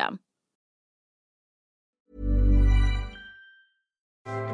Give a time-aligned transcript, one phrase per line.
[0.00, 0.29] system.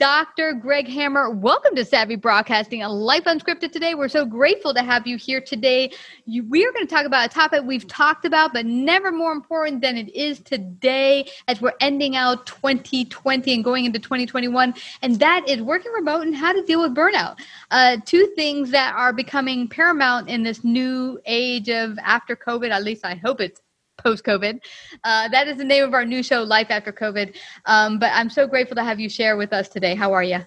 [0.00, 0.54] Dr.
[0.54, 3.94] Greg Hammer, welcome to Savvy Broadcasting, a life unscripted today.
[3.94, 5.92] We're so grateful to have you here today.
[6.26, 9.30] You, we are going to talk about a topic we've talked about, but never more
[9.30, 14.74] important than it is today as we're ending out 2020 and going into 2021.
[15.02, 17.38] And that is working remote and how to deal with burnout.
[17.70, 22.82] Uh, two things that are becoming paramount in this new age of after COVID, at
[22.82, 23.60] least I hope it's
[23.96, 24.60] post COVID.
[25.02, 27.34] Uh, that is the name of our new show, Life After COVID.
[27.66, 29.94] Um, but I'm so grateful to have you share with us today.
[29.94, 30.40] How are you?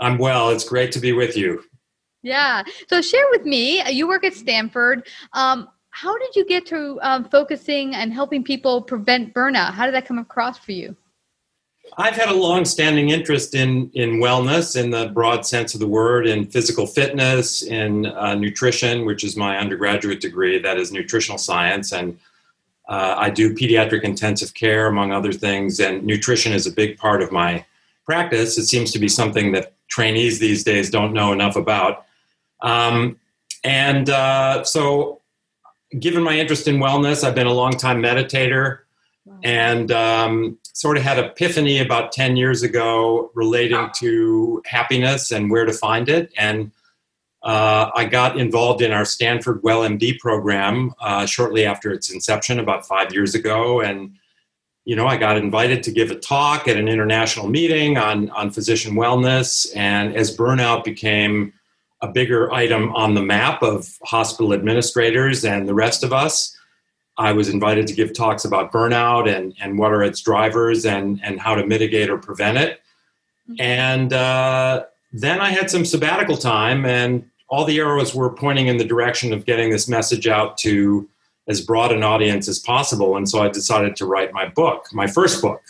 [0.00, 0.50] I'm well.
[0.50, 1.64] It's great to be with you.
[2.22, 2.62] Yeah.
[2.88, 3.80] So share with me.
[3.80, 5.06] uh, You work at Stanford.
[5.32, 9.72] Um, how did you get to um, focusing and helping people prevent burnout?
[9.72, 10.96] How did that come across for you?
[11.96, 16.26] I've had a long-standing interest in in wellness, in the broad sense of the word,
[16.26, 20.58] in physical fitness, in uh, nutrition, which is my undergraduate degree.
[20.58, 22.18] That is nutritional science, and
[22.88, 25.78] uh, I do pediatric intensive care, among other things.
[25.78, 27.64] And nutrition is a big part of my
[28.06, 28.56] practice.
[28.56, 32.06] It seems to be something that trainees these days don't know enough about.
[32.60, 33.18] Um,
[33.64, 35.20] and uh, so,
[35.98, 38.80] given my interest in wellness, I've been a long time meditator
[39.42, 45.66] and um, sort of had epiphany about 10 years ago relating to happiness and where
[45.66, 46.70] to find it and
[47.48, 52.86] uh, i got involved in our Stanford WellMD program uh, shortly after its inception about
[52.86, 53.80] five years ago.
[53.80, 54.14] And
[54.84, 58.50] you know i got invited to give a talk at an international meeting on, on
[58.50, 59.66] physician wellness.
[59.74, 61.52] And as burnout became
[62.00, 66.54] a bigger item on the map of hospital administrators and the rest of us
[67.18, 71.20] I was invited to give talks about burnout and, and what are its drivers and,
[71.24, 72.80] and how to mitigate or prevent it.
[73.58, 78.76] And uh, then I had some sabbatical time, and all the arrows were pointing in
[78.76, 81.08] the direction of getting this message out to
[81.48, 83.16] as broad an audience as possible.
[83.16, 85.62] And so I decided to write my book, my first book.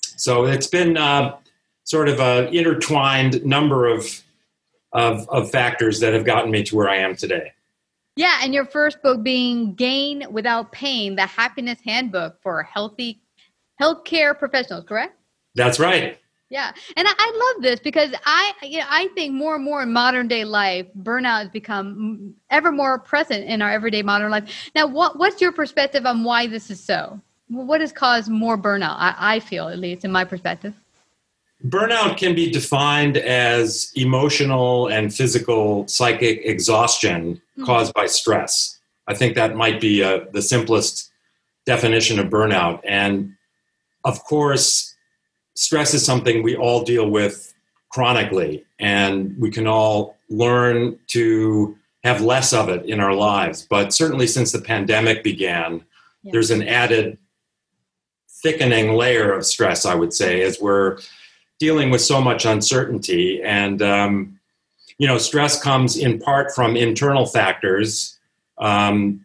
[0.00, 1.36] So it's been uh,
[1.84, 4.22] sort of an intertwined number of,
[4.92, 7.52] of, of factors that have gotten me to where I am today.
[8.14, 13.22] Yeah, and your first book being Gain Without Pain, the happiness handbook for healthy
[13.80, 15.16] healthcare professionals, correct?
[15.54, 16.18] That's right.
[16.52, 19.82] Yeah, and I, I love this because I, you know, I think more and more
[19.82, 24.70] in modern day life, burnout has become ever more present in our everyday modern life.
[24.74, 27.18] Now, what what's your perspective on why this is so?
[27.48, 28.96] What has caused more burnout?
[28.98, 30.74] I, I feel, at least in my perspective.
[31.66, 37.64] Burnout can be defined as emotional and physical psychic exhaustion mm-hmm.
[37.64, 38.78] caused by stress.
[39.08, 41.10] I think that might be uh, the simplest
[41.64, 42.80] definition of burnout.
[42.84, 43.36] And
[44.04, 44.91] of course,
[45.54, 47.52] stress is something we all deal with
[47.90, 53.66] chronically, and we can all learn to have less of it in our lives.
[53.68, 55.84] But certainly since the pandemic began,
[56.22, 56.32] yeah.
[56.32, 57.18] there's an added
[58.42, 60.98] thickening layer of stress, I would say, as we're
[61.60, 63.40] dealing with so much uncertainty.
[63.42, 64.40] And, um,
[64.98, 68.18] you know, stress comes in part from internal factors,
[68.58, 69.24] um,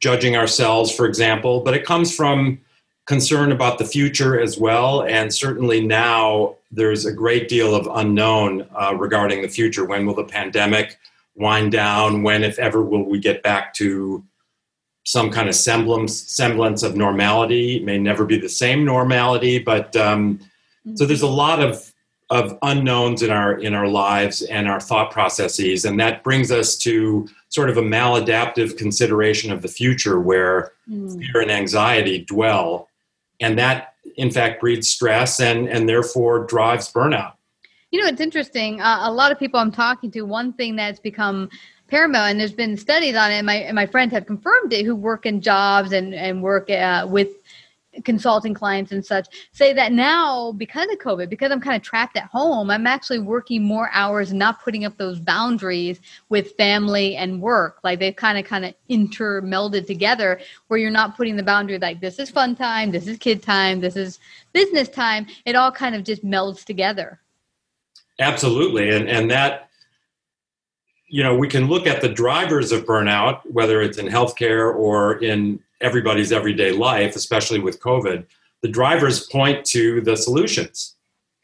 [0.00, 2.60] judging ourselves, for example, but it comes from
[3.06, 5.02] concern about the future as well.
[5.02, 9.84] And certainly now there's a great deal of unknown uh, regarding the future.
[9.84, 10.98] When will the pandemic
[11.36, 12.22] wind down?
[12.22, 14.24] When, if ever, will we get back to
[15.04, 17.76] some kind of semblance semblance of normality?
[17.76, 20.40] It may never be the same normality, but um,
[20.94, 21.92] so there's a lot of
[22.28, 26.76] of unknowns in our in our lives and our thought processes, and that brings us
[26.78, 31.16] to sort of a maladaptive consideration of the future, where mm.
[31.18, 32.88] fear and anxiety dwell
[33.40, 37.32] and that in fact breeds stress and and therefore drives burnout.
[37.90, 38.80] You know it's interesting.
[38.80, 41.48] Uh, a lot of people i'm talking to one thing that's become
[41.88, 44.84] paramount and there's been studies on it and my, and my friends have confirmed it
[44.84, 47.28] who work in jobs and, and work uh, with
[48.04, 52.16] consulting clients and such say that now because of covid because i'm kind of trapped
[52.16, 57.16] at home i'm actually working more hours and not putting up those boundaries with family
[57.16, 57.78] and work.
[57.84, 62.00] Like they've kind of kind of intermelded together where you're not putting the boundary like
[62.00, 64.18] this is fun time this is kid time this is
[64.52, 65.26] business time.
[65.44, 67.20] It all kind of just melds together.
[68.18, 68.90] Absolutely.
[68.90, 69.68] And and that
[71.08, 75.22] you know we can look at the drivers of burnout whether it's in healthcare or
[75.22, 78.26] in everybody's everyday life, especially with COVID,
[78.62, 80.96] the drivers point to the solutions.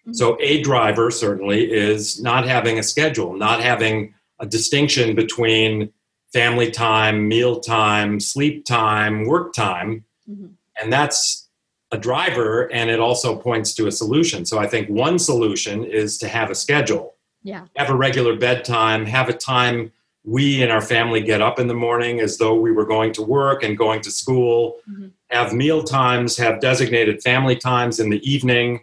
[0.02, 0.14] Mm-hmm.
[0.14, 5.92] So, a driver certainly is not having a schedule, not having a distinction between
[6.32, 10.04] family time, meal time, sleep time, work time.
[10.28, 10.46] Mm-hmm.
[10.80, 11.48] And that's
[11.92, 14.44] a driver, and it also points to a solution.
[14.44, 17.14] So, I think one solution is to have a schedule.
[17.44, 17.66] Yeah.
[17.76, 19.92] Have a regular bedtime, have a time
[20.24, 23.22] we and our family get up in the morning as though we were going to
[23.22, 25.08] work and going to school, mm-hmm.
[25.30, 28.80] have meal times, have designated family times in the evening,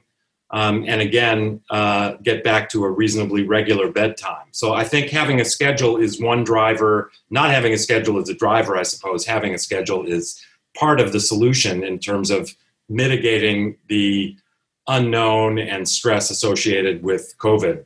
[0.51, 4.47] um, and again, uh, get back to a reasonably regular bedtime.
[4.51, 7.11] So I think having a schedule is one driver.
[7.29, 9.25] Not having a schedule is a driver, I suppose.
[9.25, 10.43] Having a schedule is
[10.75, 12.55] part of the solution in terms of
[12.89, 14.35] mitigating the
[14.87, 17.85] unknown and stress associated with COVID.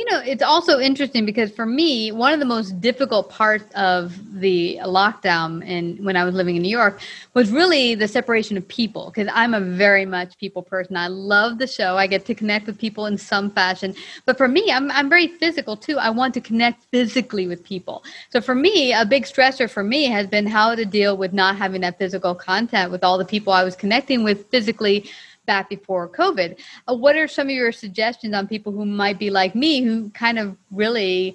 [0.00, 4.18] You know, it's also interesting because for me, one of the most difficult parts of
[4.40, 7.02] the lockdown and when I was living in New York
[7.34, 10.96] was really the separation of people because I'm a very much people person.
[10.96, 11.98] I love the show.
[11.98, 13.94] I get to connect with people in some fashion.
[14.24, 15.98] But for me, I'm I'm very physical too.
[15.98, 18.02] I want to connect physically with people.
[18.30, 21.56] So for me, a big stressor for me has been how to deal with not
[21.56, 25.10] having that physical contact with all the people I was connecting with physically
[25.50, 26.60] back before COVID.
[26.86, 30.08] Uh, what are some of your suggestions on people who might be like me, who
[30.10, 31.34] kind of really,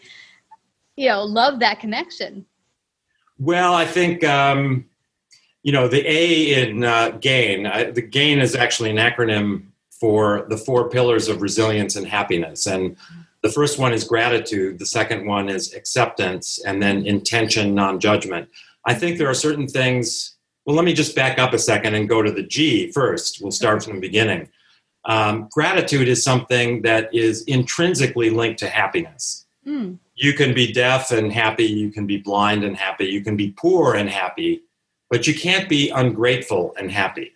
[0.96, 2.46] you know, love that connection?
[3.40, 4.86] Well, I think um,
[5.64, 6.24] you know the A
[6.62, 7.66] in uh, GAIN.
[7.66, 12.68] Uh, the GAIN is actually an acronym for the four pillars of resilience and happiness,
[12.68, 12.96] and
[13.42, 14.80] the first one is gratitude.
[14.80, 18.48] The second one is acceptance, and then intention, non-judgment.
[18.86, 20.35] I think there are certain things
[20.66, 23.40] well, let me just back up a second and go to the G first.
[23.42, 24.50] We'll start from the beginning.
[25.06, 29.46] Um, gratitude is something that is intrinsically linked to happiness.
[29.66, 30.00] Mm.
[30.16, 33.52] You can be deaf and happy, you can be blind and happy, you can be
[33.52, 34.62] poor and happy,
[35.10, 37.34] but you can't be ungrateful and happy.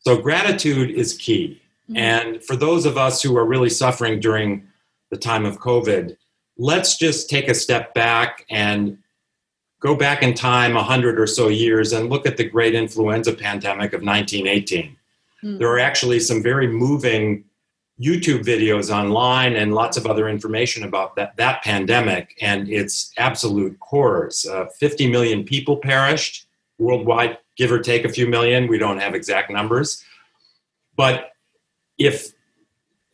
[0.00, 1.60] So, gratitude is key.
[1.90, 1.98] Mm.
[1.98, 4.66] And for those of us who are really suffering during
[5.10, 6.16] the time of COVID,
[6.56, 8.98] let's just take a step back and
[9.80, 13.92] go back in time 100 or so years and look at the great influenza pandemic
[13.92, 14.96] of 1918.
[15.44, 15.58] Mm.
[15.58, 17.44] There are actually some very moving
[18.00, 23.76] YouTube videos online and lots of other information about that, that pandemic and its absolute
[23.80, 24.46] horrors.
[24.46, 26.46] Uh, 50 million people perished
[26.78, 28.68] worldwide, give or take a few million.
[28.68, 30.04] We don't have exact numbers.
[30.96, 31.32] But
[31.98, 32.32] if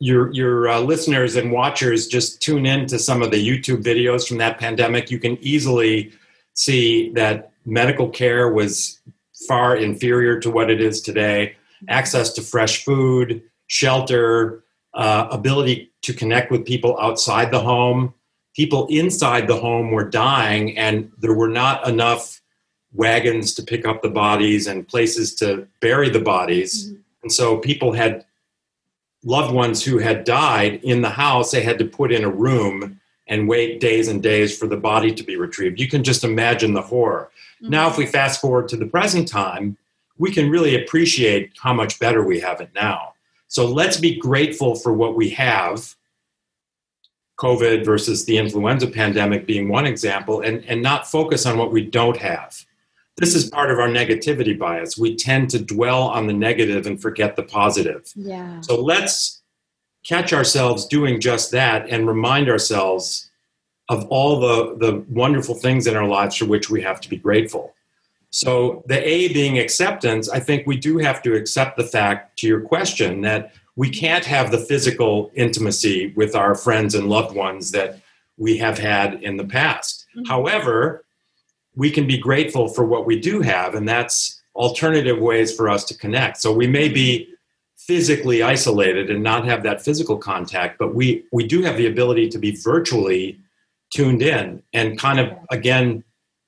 [0.01, 4.29] your, your uh, listeners and watchers just tune in to some of the YouTube videos
[4.29, 6.13] from that pandemic, you can easily
[6.55, 9.01] see that medical care was
[9.47, 11.57] far inferior to what it is today.
[11.89, 18.15] Access to fresh food, shelter, uh, ability to connect with people outside the home.
[18.55, 22.41] People inside the home were dying, and there were not enough
[22.93, 26.87] wagons to pick up the bodies and places to bury the bodies.
[26.87, 27.01] Mm-hmm.
[27.25, 28.25] And so people had
[29.25, 33.01] loved ones who had died in the house, they had to put in a room
[33.27, 35.81] and wait days and days for the body to be retrieved.
[35.81, 37.31] You can just imagine the horror.
[37.63, 37.71] Mm-hmm.
[37.71, 39.77] Now, if we fast forward to the present time,
[40.19, 43.15] we can really appreciate how much better we have it now.
[43.49, 45.95] So let's be grateful for what we have.
[47.41, 51.85] COVID versus the influenza pandemic being one example, and, and not focus on what we
[51.85, 52.65] don't have.
[53.17, 54.97] This is part of our negativity bias.
[54.97, 58.13] We tend to dwell on the negative and forget the positive.
[58.15, 58.61] Yeah.
[58.61, 59.43] So let's
[60.05, 63.31] catch ourselves doing just that and remind ourselves
[63.89, 67.17] of all the, the wonderful things in our lives for which we have to be
[67.17, 67.75] grateful.
[68.31, 72.49] So, the A being acceptance, I think we do have to accept the fact to
[72.49, 77.71] your question that we can't have the physical intimacy with our friends and loved ones
[77.71, 78.01] that
[78.37, 80.07] we have had in the past.
[80.17, 80.25] Mm-hmm.
[80.27, 81.05] However,
[81.77, 85.85] we can be grateful for what we do have, and that's alternative ways for us
[85.85, 86.39] to connect.
[86.39, 87.34] So, we may be
[87.87, 92.29] physically isolated and not have that physical contact, but we, we do have the ability
[92.29, 93.39] to be virtually
[93.93, 96.03] tuned in and kind of, again,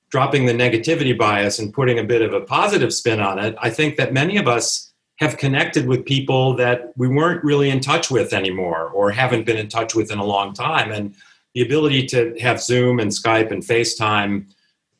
[0.09, 3.69] dropping the negativity bias and putting a bit of a positive spin on it, I
[3.69, 8.09] think that many of us have connected with people that we weren't really in touch
[8.09, 10.91] with anymore or haven't been in touch with in a long time.
[10.91, 11.15] And
[11.53, 14.45] the ability to have Zoom and Skype and FaceTime,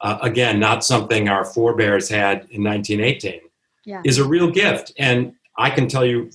[0.01, 3.41] uh, again, not something our forebears had in 1918,
[3.85, 4.01] yeah.
[4.03, 4.91] is a real gift.
[4.97, 6.31] And I can tell you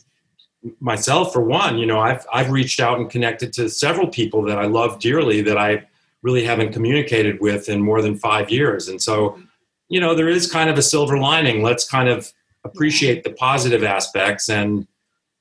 [0.80, 4.58] myself, for one, you know, I've, I've reached out and connected to several people that
[4.58, 5.84] I love dearly that I
[6.22, 8.88] really haven't communicated with in more than five years.
[8.88, 9.40] And so,
[9.88, 11.62] you know, there is kind of a silver lining.
[11.62, 12.32] Let's kind of
[12.64, 14.86] appreciate the positive aspects and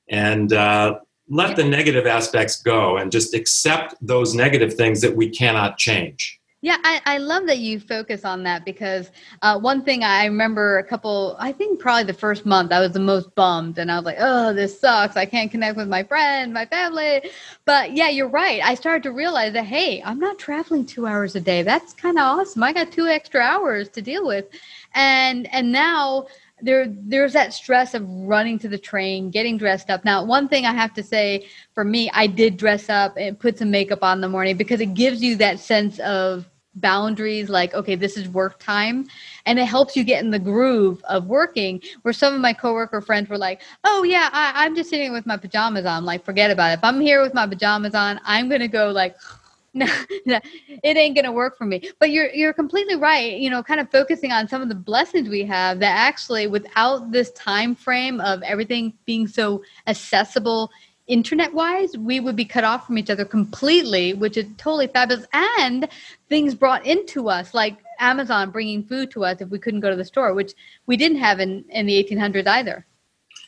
[0.08, 0.98] and uh,
[1.28, 6.40] let the negative aspects go and just accept those negative things that we cannot change.
[6.64, 9.10] Yeah, I, I love that you focus on that because
[9.42, 12.92] uh, one thing I remember a couple, I think probably the first month, I was
[12.92, 15.16] the most bummed and I was like, oh, this sucks.
[15.16, 17.28] I can't connect with my friend, my family.
[17.64, 18.62] But yeah, you're right.
[18.62, 21.64] I started to realize that, hey, I'm not traveling two hours a day.
[21.64, 22.62] That's kind of awesome.
[22.62, 24.46] I got two extra hours to deal with.
[24.94, 26.28] And, and now,
[26.64, 30.64] there there's that stress of running to the train getting dressed up now one thing
[30.64, 34.18] i have to say for me i did dress up and put some makeup on
[34.18, 38.28] in the morning because it gives you that sense of boundaries like okay this is
[38.28, 39.06] work time
[39.44, 43.00] and it helps you get in the groove of working where some of my coworker
[43.00, 46.50] friends were like oh yeah I, i'm just sitting with my pajamas on like forget
[46.50, 49.16] about it if i'm here with my pajamas on i'm gonna go like
[49.74, 49.86] no,
[50.26, 50.38] no,
[50.82, 51.90] it ain't gonna work for me.
[51.98, 53.38] But you're you're completely right.
[53.38, 57.10] You know, kind of focusing on some of the blessings we have that actually, without
[57.10, 60.70] this time frame of everything being so accessible
[61.06, 65.26] internet wise, we would be cut off from each other completely, which is totally fabulous.
[65.32, 65.88] And
[66.28, 69.96] things brought into us, like Amazon bringing food to us if we couldn't go to
[69.96, 70.52] the store, which
[70.86, 72.86] we didn't have in, in the 1800s either.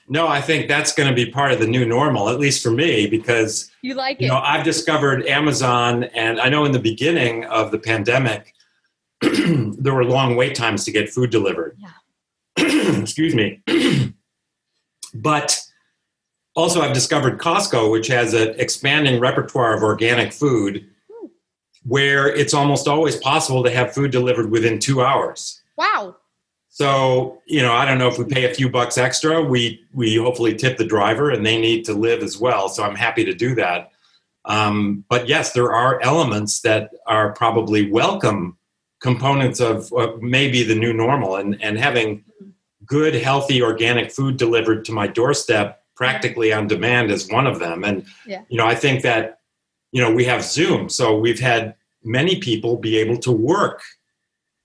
[0.06, 2.70] No, I think that's going to be part of the new normal, at least for
[2.70, 4.24] me, because you like it.
[4.24, 8.52] You know, I've discovered Amazon, and I know in the beginning of the pandemic,
[9.22, 11.78] there were long wait times to get food delivered.
[11.78, 13.00] Yeah.
[13.00, 13.62] Excuse me.
[15.14, 15.58] but
[16.56, 20.86] also, I've discovered Costco, which has an expanding repertoire of organic food
[21.84, 25.60] where it's almost always possible to have food delivered within two hours.
[25.76, 26.16] Wow.
[26.68, 30.16] So, you know, I don't know if we pay a few bucks extra, we we
[30.16, 32.68] hopefully tip the driver and they need to live as well.
[32.68, 33.90] So I'm happy to do that.
[34.44, 38.56] Um, but yes, there are elements that are probably welcome
[39.00, 42.24] components of maybe the new normal and, and having
[42.86, 47.84] good, healthy, organic food delivered to my doorstep practically on demand is one of them.
[47.84, 48.42] And yeah.
[48.48, 49.40] you know, I think that
[49.92, 53.82] you know we have Zoom, so we've had many people be able to work.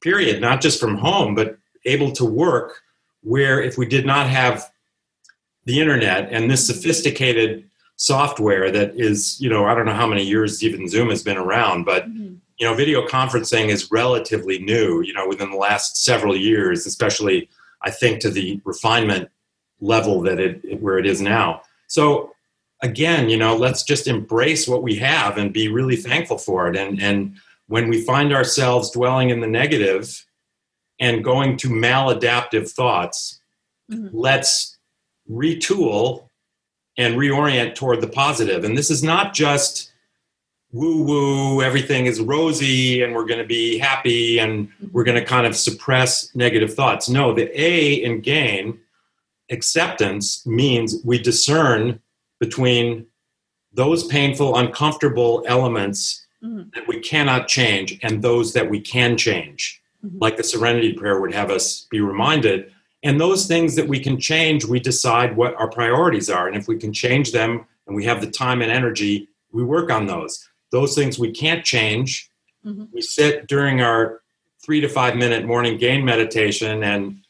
[0.02, 2.82] Period, not just from home, but able to work.
[3.22, 4.72] Where if we did not have
[5.66, 10.24] the internet and this sophisticated software that is, you know, I don't know how many
[10.24, 12.36] years even Zoom has been around, but mm-hmm.
[12.58, 15.02] you know, video conferencing is relatively new.
[15.02, 17.50] You know, within the last several years, especially
[17.82, 19.30] I think to the refinement
[19.82, 21.62] level that it where it is now.
[21.88, 22.34] So
[22.82, 26.76] again, you know, let's just embrace what we have and be really thankful for it.
[26.76, 27.36] And and
[27.68, 30.26] when we find ourselves dwelling in the negative
[31.00, 33.40] and going to maladaptive thoughts,
[33.92, 34.10] mm-hmm.
[34.12, 34.78] let's
[35.30, 36.30] retool
[36.98, 38.64] and reorient toward the positive.
[38.64, 39.92] And this is not just
[40.72, 44.88] woo woo, everything is rosy and we're going to be happy and mm-hmm.
[44.92, 47.10] we're going to kind of suppress negative thoughts.
[47.10, 48.80] No, the A in gain,
[49.50, 52.00] acceptance, means we discern
[52.40, 53.06] between
[53.74, 56.70] those painful, uncomfortable elements mm-hmm.
[56.74, 59.82] that we cannot change and those that we can change.
[60.04, 60.18] Mm-hmm.
[60.20, 62.72] Like the serenity prayer would have us be reminded.
[63.04, 66.48] And those things that we can change, we decide what our priorities are.
[66.48, 69.92] And if we can change them and we have the time and energy, we work
[69.92, 70.48] on those.
[70.72, 72.30] Those things we can't change,
[72.66, 72.86] mm-hmm.
[72.92, 74.22] we sit during our
[74.64, 76.84] three to five minute morning gain meditation.
[76.84, 77.24] And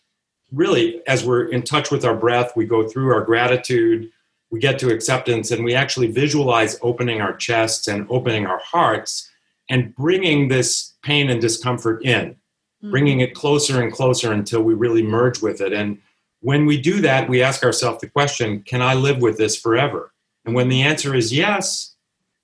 [0.51, 4.11] really, as we're in touch with our breath, we go through our gratitude,
[4.51, 9.29] we get to acceptance and we actually visualize opening our chests and opening our hearts
[9.69, 12.91] and bringing this pain and discomfort in, mm-hmm.
[12.91, 15.71] bringing it closer and closer until we really merge with it.
[15.71, 15.99] And
[16.41, 20.11] when we do that, we ask ourselves the question can I live with this forever?
[20.45, 21.95] And when the answer is yes,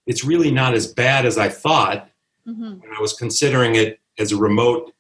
[0.06, 2.10] it's really not as bad as I thought.
[2.48, 2.80] Mm-hmm.
[2.80, 4.94] When I was considering it as a remote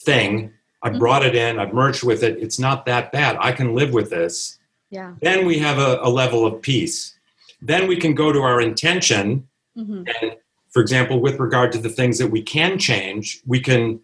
[0.00, 0.52] thing,
[0.82, 0.98] I mm-hmm.
[0.98, 2.38] brought it in, I've merged with it.
[2.38, 3.36] It's not that bad.
[3.40, 4.58] I can live with this.
[4.90, 5.14] Yeah.
[5.20, 7.14] Then we have a, a level of peace.
[7.60, 9.48] Then we can go to our intention.
[9.76, 10.04] Mm-hmm.
[10.20, 10.36] And
[10.70, 14.00] for example, with regard to the things that we can change, we can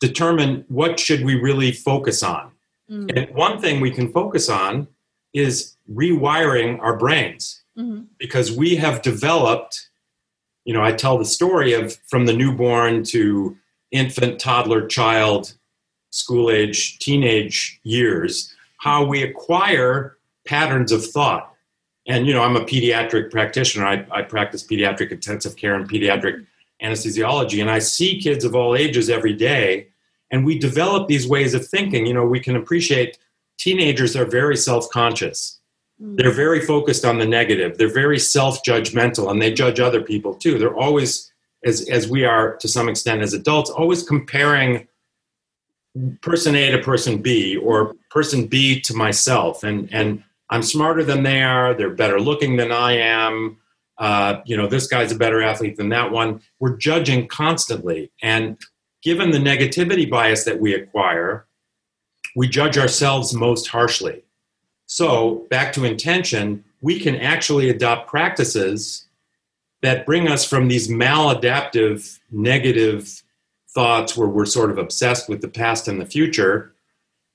[0.00, 2.52] determine what should we really focus on.
[2.90, 3.16] Mm-hmm.
[3.16, 4.88] And one thing we can focus on
[5.32, 8.02] is rewiring our brains mm-hmm.
[8.18, 9.88] because we have developed
[10.64, 13.56] you know i tell the story of from the newborn to
[13.92, 15.54] infant toddler child
[16.16, 21.52] school age teenage years how we acquire patterns of thought.
[22.06, 23.84] And, you know, I'm a pediatric practitioner.
[23.84, 26.46] I, I practice pediatric intensive care and pediatric
[26.82, 29.88] anesthesiology, and I see kids of all ages every day.
[30.30, 32.06] And we develop these ways of thinking.
[32.06, 33.18] You know, we can appreciate
[33.58, 35.60] teenagers are very self conscious.
[36.00, 36.16] Mm.
[36.16, 37.78] They're very focused on the negative.
[37.78, 40.58] They're very self judgmental and they judge other people too.
[40.58, 41.32] They're always,
[41.64, 44.86] as, as we are to some extent as adults, always comparing
[46.20, 49.62] person A to person B or person B to myself.
[49.62, 51.74] And, and I'm smarter than they are.
[51.74, 53.58] They're better looking than I am.
[53.98, 56.40] Uh, you know, this guy's a better athlete than that one.
[56.60, 58.10] We're judging constantly.
[58.22, 58.58] And
[59.02, 61.46] given the negativity bias that we acquire,
[62.34, 64.22] we judge ourselves most harshly.
[64.84, 69.06] So, back to intention, we can actually adopt practices
[69.82, 73.22] that bring us from these maladaptive, negative
[73.76, 76.74] thoughts where we're sort of obsessed with the past and the future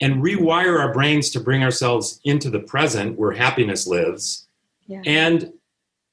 [0.02, 4.48] and rewire our brains to bring ourselves into the present where happiness lives
[4.88, 5.02] yeah.
[5.06, 5.54] and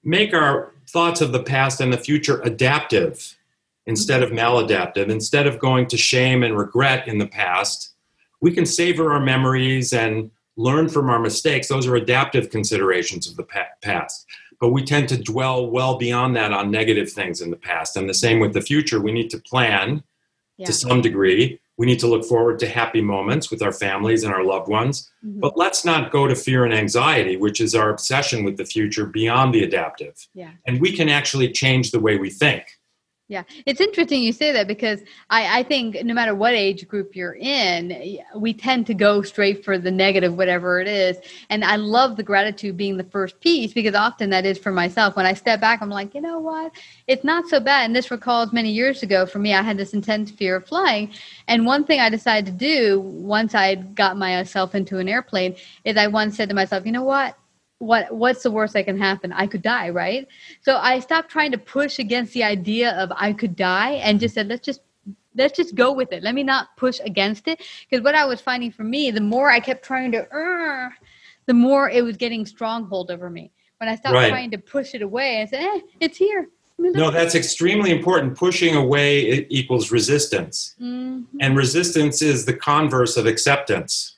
[0.05, 3.37] make our thoughts of the past and the future adaptive
[3.87, 5.09] instead of maladaptive.
[5.09, 7.95] Instead of going to shame and regret in the past
[8.41, 11.69] we can savor our memories and learn from our mistakes.
[11.69, 13.47] Those are adaptive considerations of the
[13.83, 14.27] past.
[14.61, 17.97] But we tend to dwell well beyond that on negative things in the past.
[17.97, 19.01] And the same with the future.
[19.01, 20.03] We need to plan
[20.59, 20.66] yeah.
[20.66, 24.35] to some degree we need to look forward to happy moments with our families and
[24.35, 25.11] our loved ones.
[25.25, 25.40] Mm-hmm.
[25.40, 29.07] But let's not go to fear and anxiety, which is our obsession with the future
[29.07, 30.14] beyond the adaptive.
[30.35, 30.51] Yeah.
[30.66, 32.78] And we can actually change the way we think.
[33.31, 37.14] Yeah, it's interesting you say that because I, I think no matter what age group
[37.14, 41.19] you're in, we tend to go straight for the negative, whatever it is.
[41.51, 45.14] And I love the gratitude being the first piece because often that is for myself.
[45.14, 46.73] When I step back, I'm like, you know what?
[47.07, 47.85] It's not so bad.
[47.85, 51.12] And this recalls many years ago for me, I had this intense fear of flying.
[51.49, 55.99] And one thing I decided to do once I got myself into an airplane is
[55.99, 57.37] I once said to myself, you know what?
[57.79, 59.33] What what's the worst that can happen?
[59.33, 60.27] I could die right?
[60.62, 64.35] So i stopped trying to push against the idea of i could die and just
[64.35, 64.81] said let's just
[65.37, 66.23] let's just go with it.
[66.23, 67.62] Let me not push against it.
[67.88, 70.91] Because what i was finding for me the more i kept trying to uh,
[71.47, 73.53] the more it was getting stronghold over me.
[73.79, 74.29] When i stopped right.
[74.29, 76.49] trying to push it away i said eh, it's here.
[76.81, 78.37] No that's extremely important.
[78.37, 80.75] Pushing away equals resistance.
[80.81, 81.38] Mm-hmm.
[81.41, 84.18] and resistance is the converse of acceptance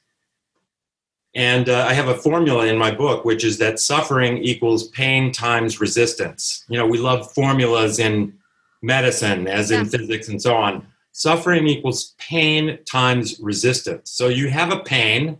[1.35, 5.31] and uh, I have a formula in my book, which is that suffering equals pain
[5.31, 6.64] times resistance.
[6.69, 8.35] You know, we love formulas in
[8.83, 10.87] medicine, as in physics and so on.
[11.12, 14.11] Suffering equals pain times resistance.
[14.11, 15.38] So you have a pain,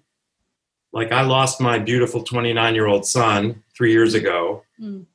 [0.93, 4.63] like I lost my beautiful 29 year old son three years ago.
[4.81, 5.07] Mm.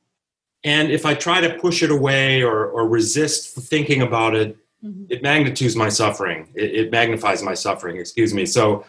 [0.64, 5.04] And if I try to push it away or, or resist thinking about it, mm-hmm.
[5.08, 6.48] it magnitudes my suffering.
[6.54, 8.44] It, it magnifies my suffering, excuse me.
[8.44, 8.84] So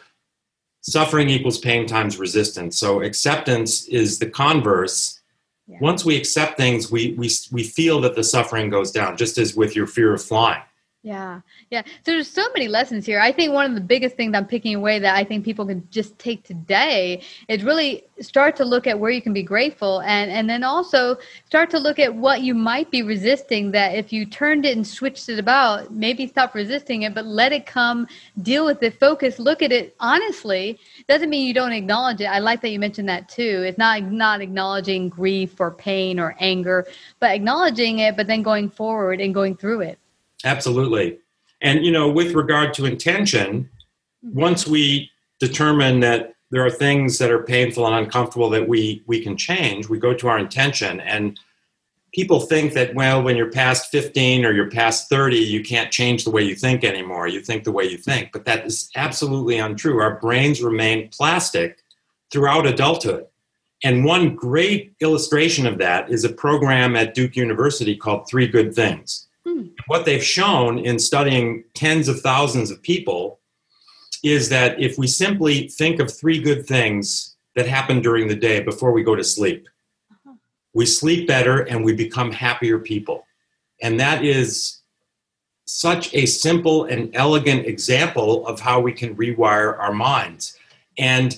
[0.90, 2.80] suffering equals pain times resistance.
[2.80, 5.20] So acceptance is the converse.
[5.68, 5.80] Yeah.
[5.82, 9.54] Once we accept things, we, we, we feel that the suffering goes down, just as
[9.56, 10.62] with your fear of flying.
[11.08, 11.40] Yeah,
[11.72, 11.84] yeah.
[11.86, 13.22] So there's so many lessons here.
[13.22, 15.88] I think one of the biggest things I'm picking away that I think people can
[15.90, 20.30] just take today is really start to look at where you can be grateful, and
[20.30, 21.16] and then also
[21.46, 23.72] start to look at what you might be resisting.
[23.72, 27.54] That if you turned it and switched it about, maybe stop resisting it, but let
[27.54, 28.06] it come,
[28.42, 30.78] deal with it, focus, look at it honestly.
[31.08, 32.26] Doesn't mean you don't acknowledge it.
[32.26, 33.64] I like that you mentioned that too.
[33.66, 36.86] It's not not acknowledging grief or pain or anger,
[37.22, 40.00] but acknowledging it, but then going forward and going through it.
[40.44, 41.20] Absolutely.
[41.62, 43.70] And, you know, with regard to intention,
[44.22, 49.22] once we determine that there are things that are painful and uncomfortable that we, we
[49.22, 51.00] can change, we go to our intention.
[51.02, 51.40] And
[52.14, 56.24] people think that, well, when you're past 15 or you're past 30, you can't change
[56.24, 57.28] the way you think anymore.
[57.28, 58.32] You think the way you think.
[58.32, 60.00] But that is absolutely untrue.
[60.00, 61.84] Our brains remain plastic
[62.32, 63.26] throughout adulthood.
[63.84, 68.74] And one great illustration of that is a program at Duke University called Three Good
[68.74, 69.27] Things
[69.88, 73.40] what they've shown in studying tens of thousands of people
[74.24, 78.60] is that if we simply think of three good things that happen during the day
[78.60, 79.68] before we go to sleep,
[80.12, 80.36] uh-huh.
[80.74, 83.26] we sleep better and we become happier people.
[83.82, 84.82] And that is
[85.66, 90.58] such a simple and elegant example of how we can rewire our minds.
[90.98, 91.38] And,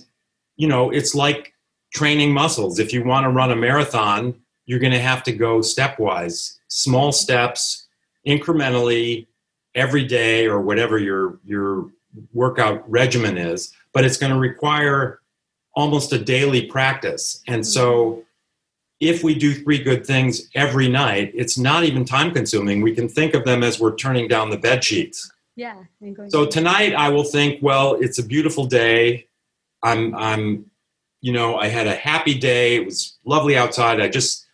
[0.56, 1.54] you know, it's like
[1.93, 2.80] training muscles.
[2.80, 7.12] If you want to run a marathon, you're going to have to go stepwise, small
[7.12, 7.88] steps,
[8.28, 9.28] incrementally
[9.76, 11.90] every day or whatever your your
[12.34, 15.20] workout regimen is but it's going to require
[15.74, 17.42] almost a daily practice.
[17.48, 18.24] And so
[19.00, 22.82] if we do three good things every night it's not even time consuming.
[22.82, 25.32] We can think of them as we're turning down the bed sheets.
[25.56, 25.84] Yeah
[26.30, 29.28] so tonight i will think well it's a beautiful day.
[29.84, 30.66] I'm i'm
[31.22, 32.76] you know i had a happy day.
[32.76, 34.02] It was lovely outside.
[34.02, 34.46] I just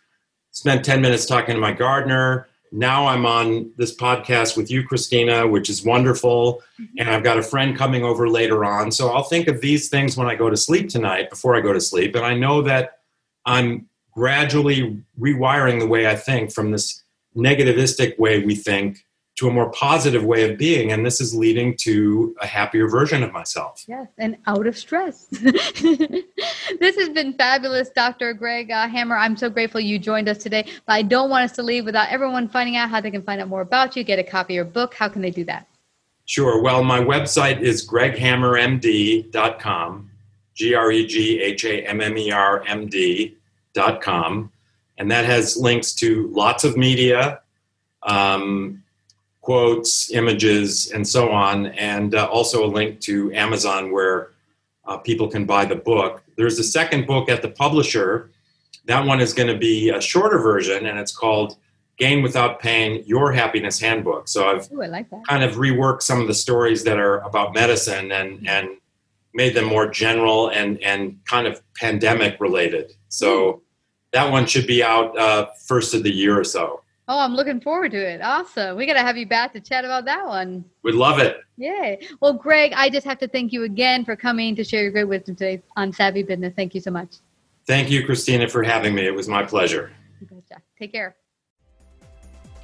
[0.52, 5.46] spent 10 minutes talking to my gardener now I'm on this podcast with you, Christina,
[5.46, 6.62] which is wonderful.
[6.80, 6.94] Mm-hmm.
[6.98, 8.90] And I've got a friend coming over later on.
[8.90, 11.72] So I'll think of these things when I go to sleep tonight, before I go
[11.72, 12.14] to sleep.
[12.14, 12.98] And I know that
[13.44, 17.02] I'm gradually rewiring the way I think from this
[17.36, 19.05] negativistic way we think
[19.36, 20.92] to a more positive way of being.
[20.92, 23.84] And this is leading to a happier version of myself.
[23.86, 25.26] Yes, and out of stress.
[25.30, 28.32] this has been fabulous, Dr.
[28.32, 29.14] Greg uh, Hammer.
[29.16, 30.64] I'm so grateful you joined us today.
[30.86, 33.42] But I don't want us to leave without everyone finding out how they can find
[33.42, 34.94] out more about you, get a copy of your book.
[34.94, 35.68] How can they do that?
[36.24, 36.62] Sure.
[36.62, 40.10] Well, my website is greghammermd.com,
[40.54, 44.50] G R E G H A M M E R M D.com.
[44.98, 47.42] And that has links to lots of media.
[48.02, 48.82] Um,
[49.46, 54.32] quotes, images, and so on, and uh, also a link to Amazon where
[54.86, 56.24] uh, people can buy the book.
[56.36, 58.32] There's a second book at the publisher.
[58.86, 61.58] That one is going to be a shorter version, and it's called
[61.96, 64.26] Gain Without Pain Your Happiness Handbook.
[64.26, 68.10] So I've Ooh, like kind of reworked some of the stories that are about medicine
[68.10, 68.70] and, and
[69.32, 72.94] made them more general and, and kind of pandemic related.
[73.10, 73.58] So hmm.
[74.10, 76.82] that one should be out uh, first of the year or so.
[77.08, 78.20] Oh, I'm looking forward to it.
[78.20, 78.76] Awesome.
[78.76, 80.64] We got to have you back to chat about that one.
[80.82, 81.38] We'd love it.
[81.56, 82.00] Yay.
[82.20, 85.04] Well, Greg, I just have to thank you again for coming to share your great
[85.04, 86.52] wisdom today on Savvy Business.
[86.56, 87.16] Thank you so much.
[87.66, 89.06] Thank you, Christina, for having me.
[89.06, 89.92] It was my pleasure.
[90.78, 91.16] Take care.